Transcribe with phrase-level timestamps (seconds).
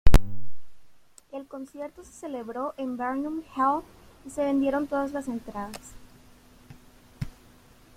[1.31, 3.83] El concierto se celebró en Barnum Hall
[4.25, 5.93] y se vendieron todas las entradas.